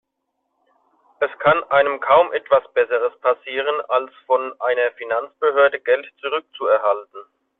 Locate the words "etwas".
2.33-2.63